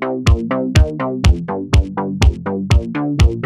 [0.00, 0.28] Thank
[3.22, 3.37] you.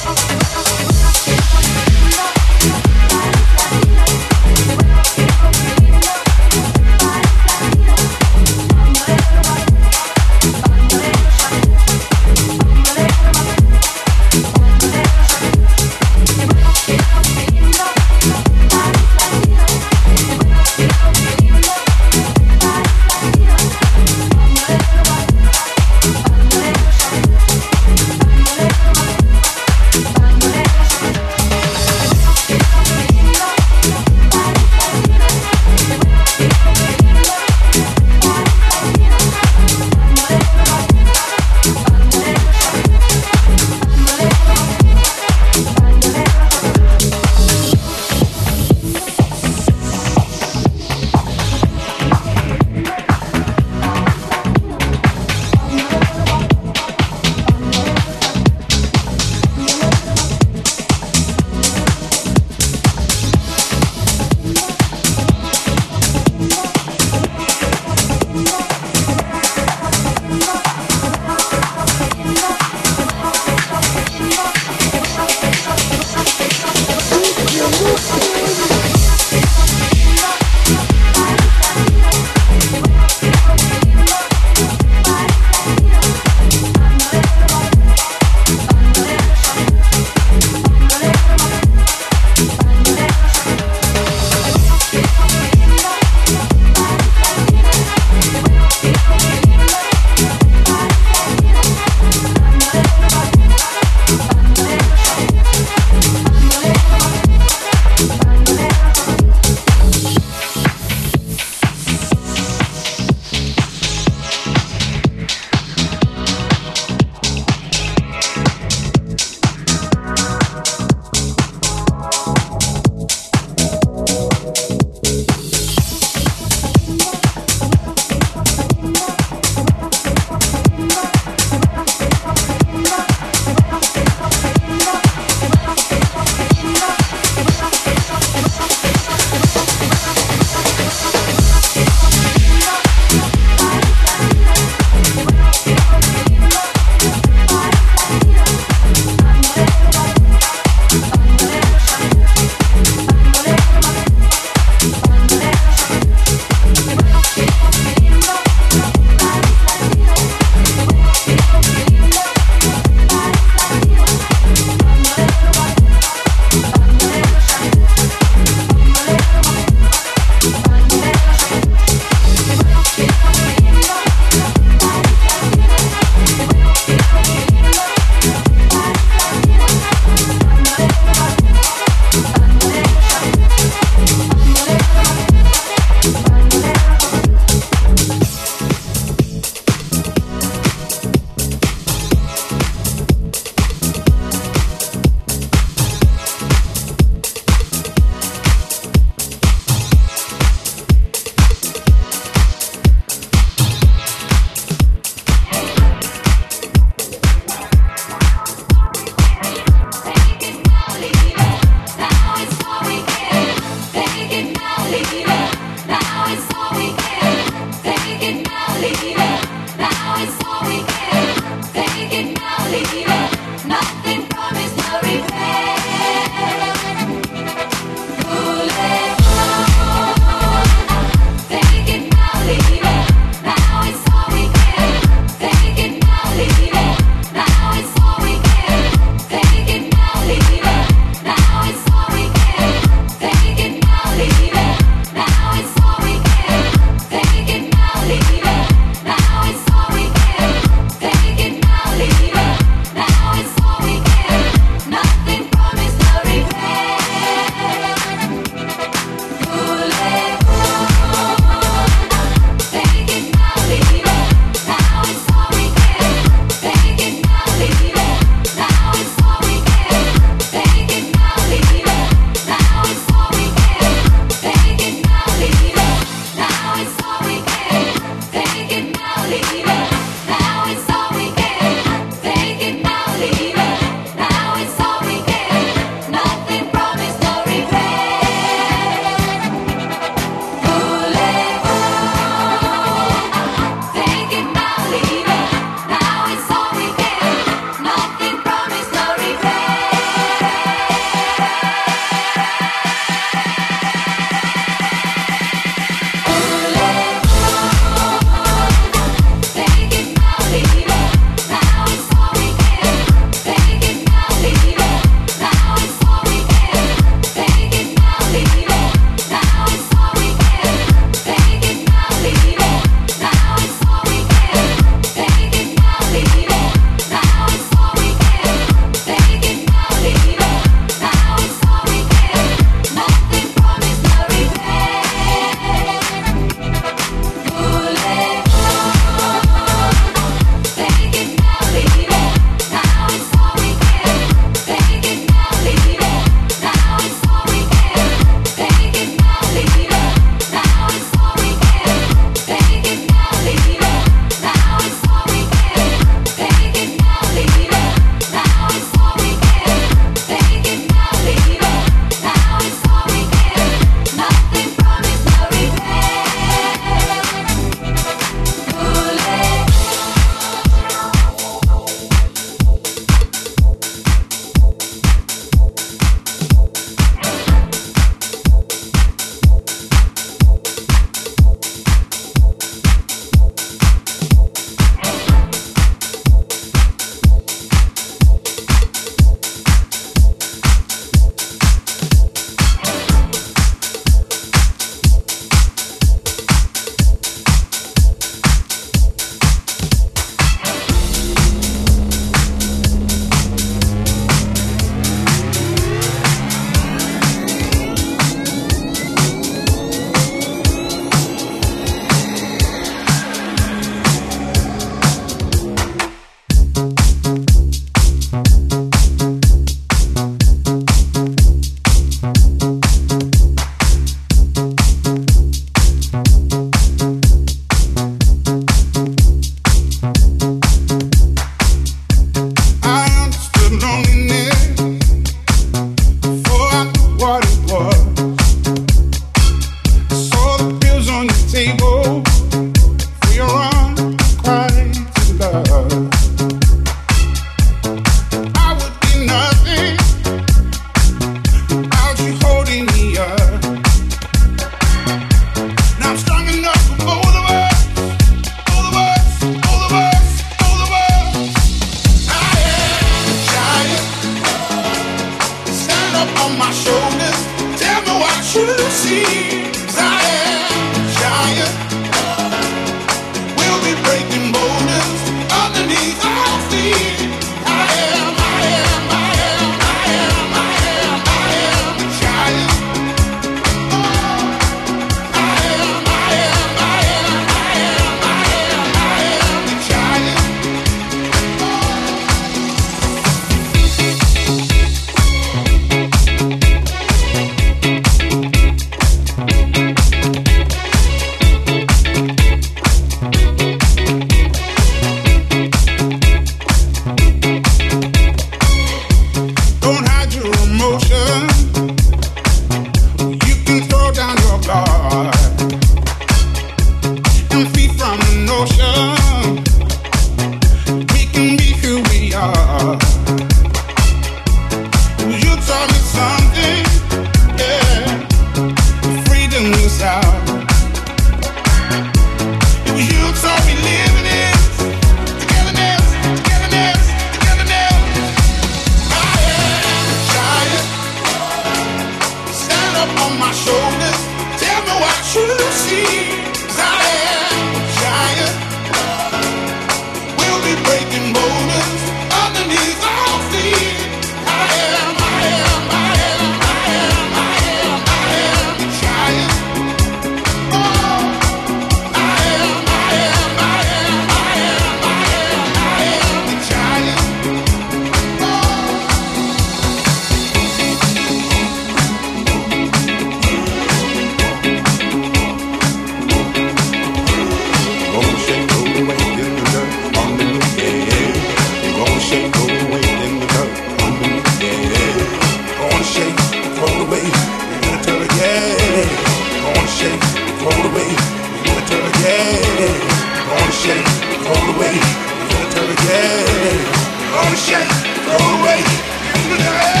[597.51, 597.81] ocean,
[598.27, 600.00] away in the.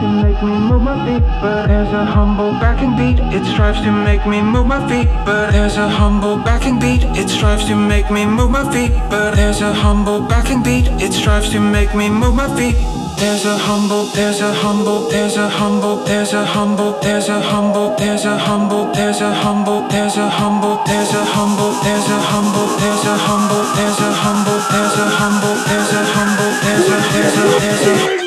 [0.00, 3.18] to make me move my feet, but there's a humble backing beat.
[3.34, 7.02] It strives to make me move my feet, but there's a humble backing beat.
[7.20, 10.86] It strives to make me move my feet, but there's a humble backing beat.
[11.00, 12.76] It strives to make me move my feet.
[13.16, 17.96] There's a humble, there's a humble, there's a humble, there's a humble, there's a humble,
[17.96, 22.68] there's a humble, there's a humble, there's a humble, there's a humble, there's a humble,
[22.76, 27.36] there's a humble, there's a humble, there's a humble, there's a humble, there's a there's
[27.36, 28.25] a there's a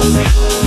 [0.00, 0.60] house.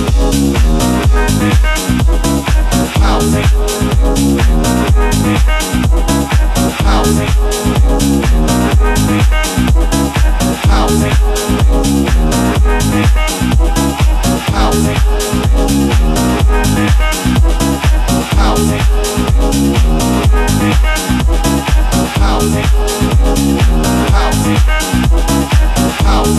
[26.04, 26.38] house,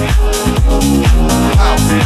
[1.57, 2.05] house.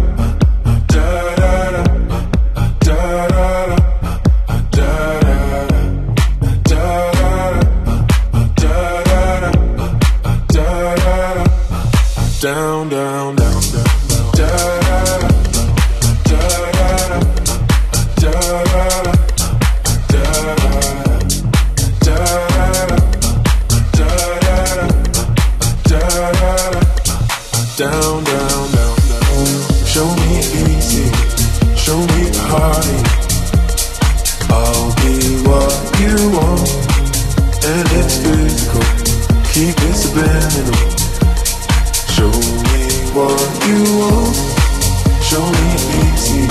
[43.81, 45.73] Show me
[46.13, 46.45] easy,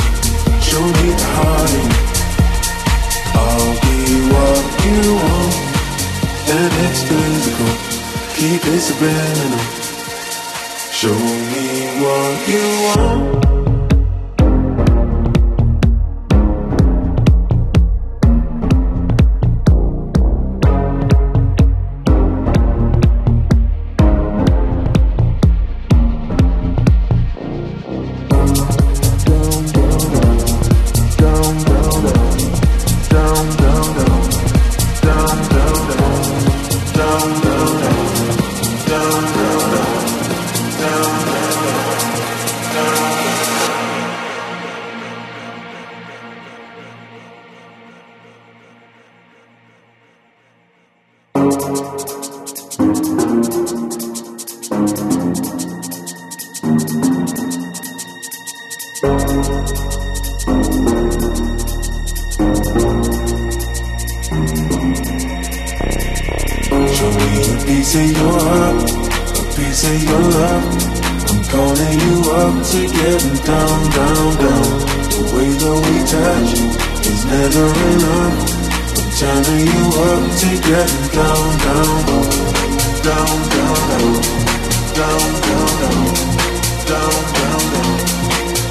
[0.61, 1.85] show me party.
[3.39, 3.99] I'll be
[4.33, 5.55] what you want,
[6.51, 7.71] and it's physical.
[8.35, 9.65] Keep it subliminal.
[10.91, 13.60] Show me what you want.
[80.41, 82.05] To getting down, down,
[83.05, 84.21] down, down, down,
[84.97, 85.67] down, down,
[86.11, 87.65] down, down, down,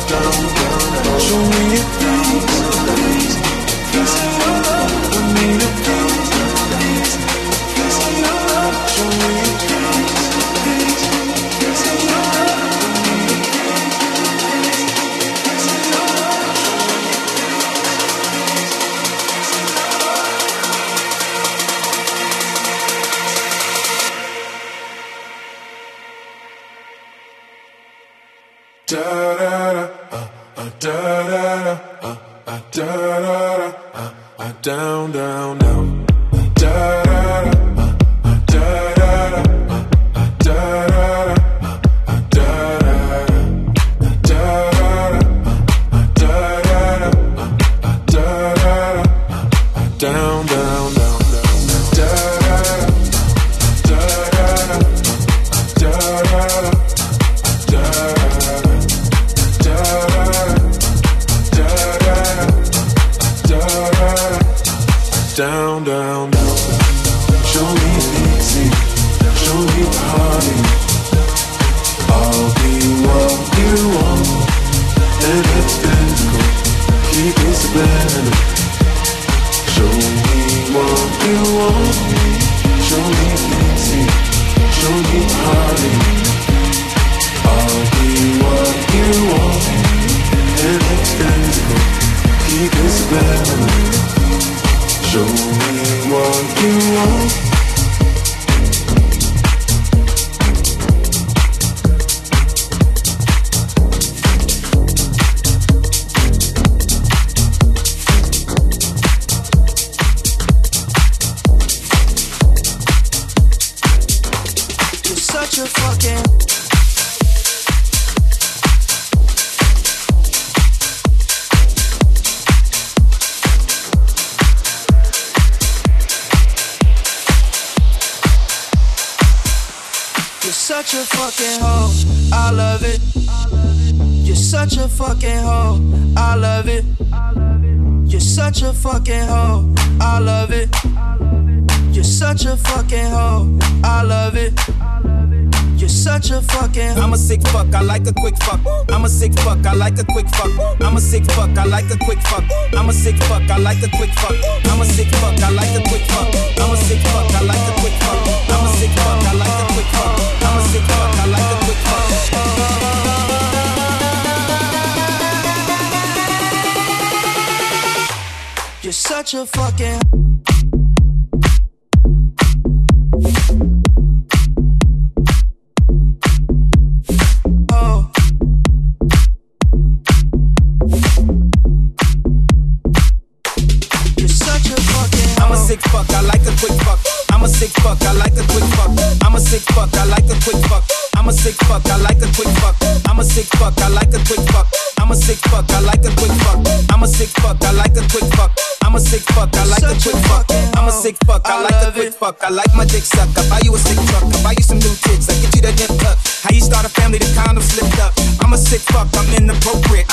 [0.10, 1.20] down, down, down.
[1.20, 3.09] Show me a piece,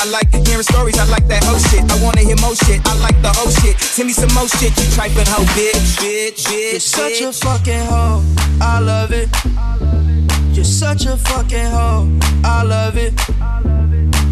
[0.07, 1.83] I like hearing stories, I like that whole shit.
[1.91, 3.77] I wanna hear more shit, I like the whole shit.
[3.77, 6.71] Send me some more shit, you tripping hoe, bitch, bitch, bitch.
[6.71, 8.23] You're such a fucking hoe,
[8.61, 9.27] I love it.
[10.55, 12.07] You're such a fucking hoe,
[12.45, 13.19] I love it.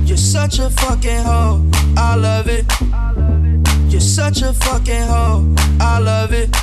[0.07, 2.65] You're such a fucking hoe, I love it.
[3.91, 6.55] You're such a fucking hoe, I love it.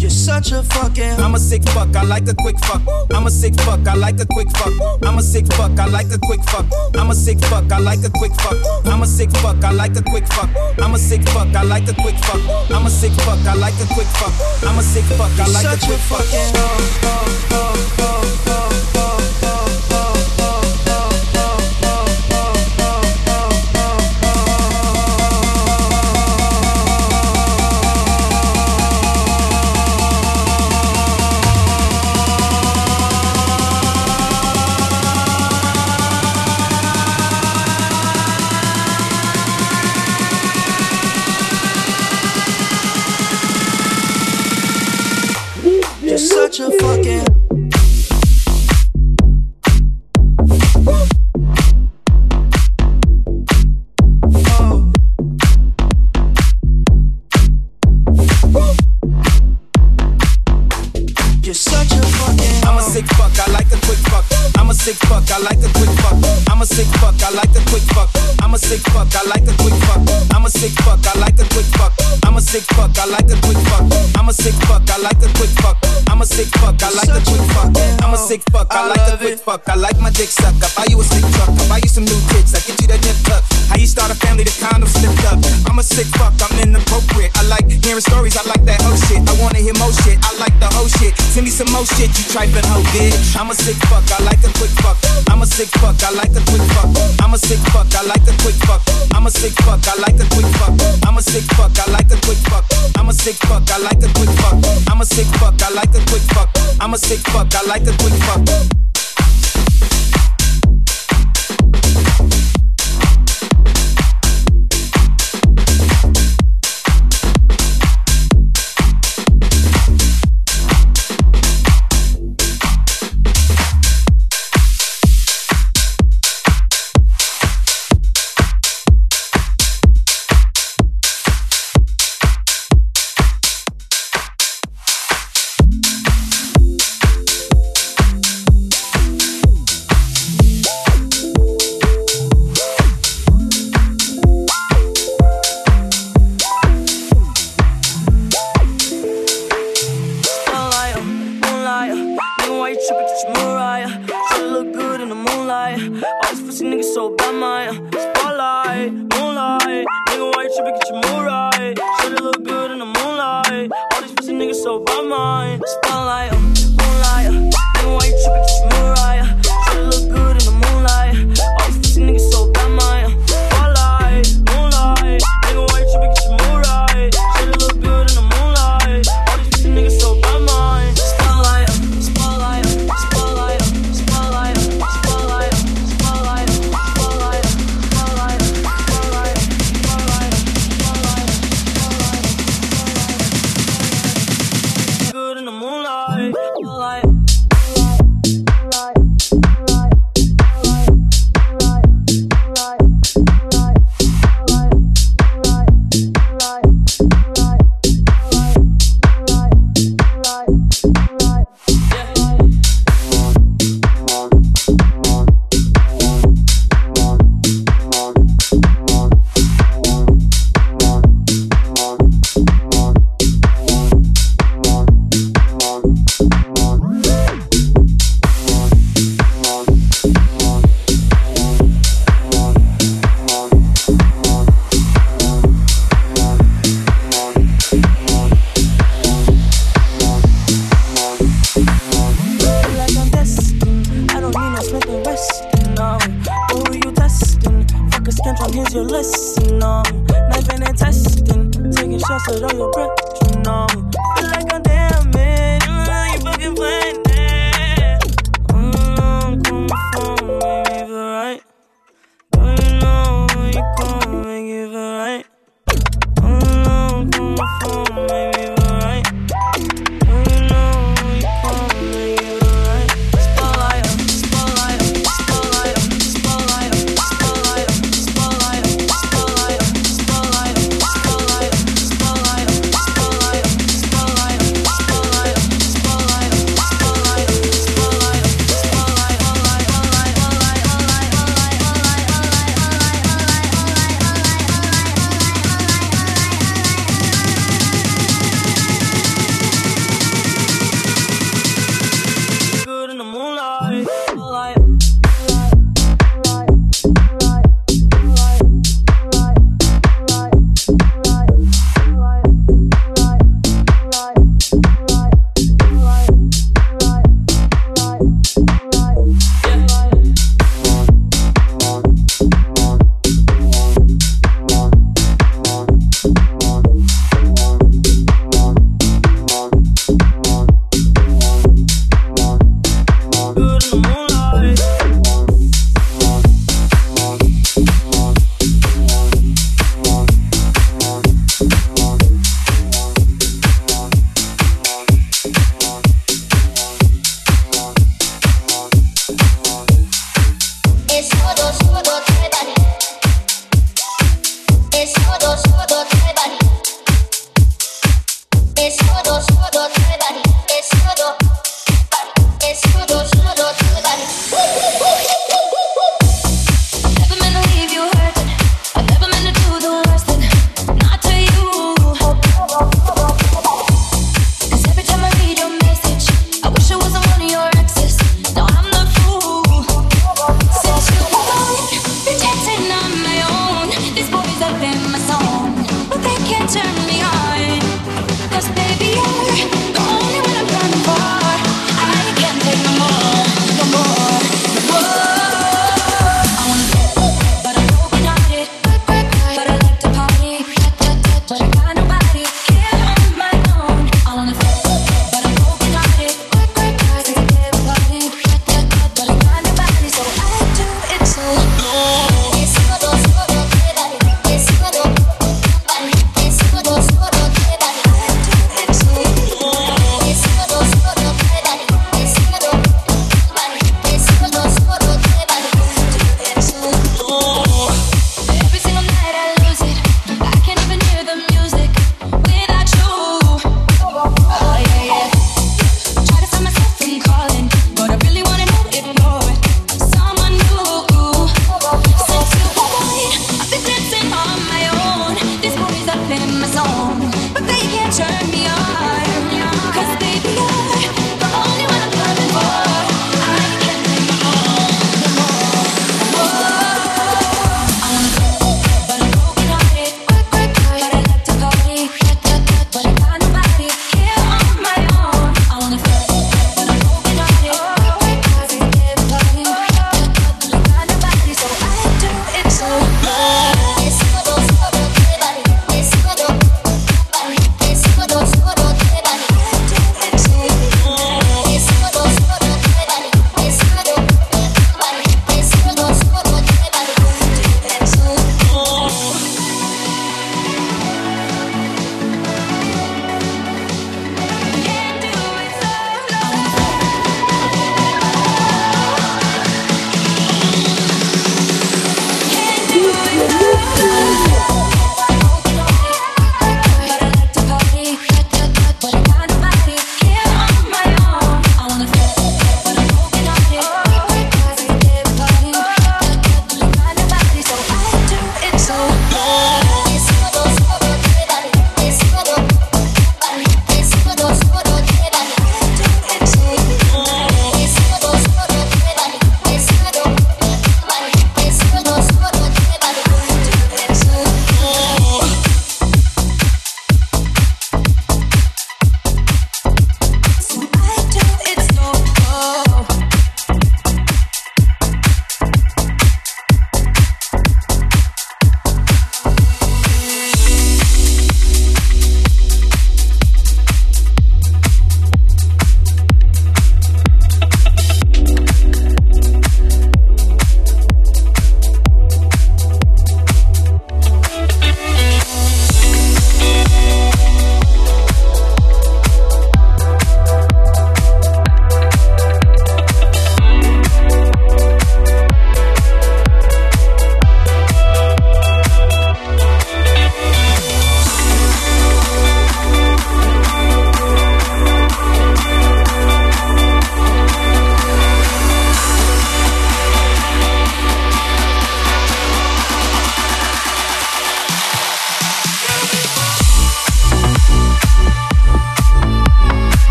[0.00, 1.20] You're such a fucking.
[1.20, 1.94] I'm a sick fuck.
[1.94, 2.80] I like a quick fuck.
[3.12, 3.86] I'm a sick fuck.
[3.86, 4.72] I like a quick fuck.
[5.02, 5.78] I'm a sick fuck.
[5.78, 6.64] I like a quick fuck.
[6.96, 7.70] I'm a sick fuck.
[7.70, 8.56] I like a quick fuck.
[8.86, 9.62] I'm a sick fuck.
[9.62, 10.48] I like a quick fuck.
[10.78, 11.54] I'm a sick fuck.
[11.54, 12.40] I like a quick fuck.
[12.70, 13.46] I'm a sick fuck.
[13.46, 14.32] I like a quick fuck.
[14.66, 15.38] I'm a sick fuck.
[15.38, 16.24] I like a quick fuck.